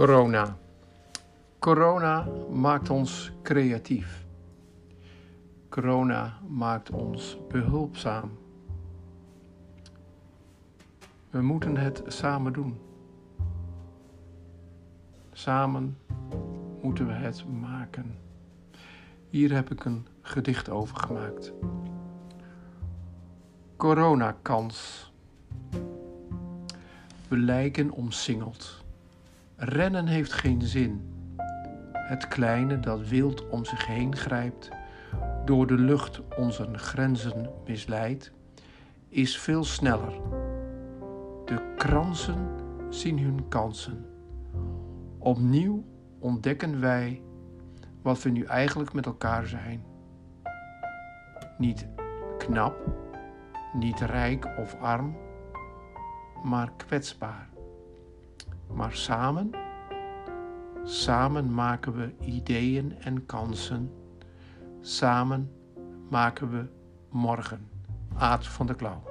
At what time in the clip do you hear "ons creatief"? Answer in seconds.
2.90-4.26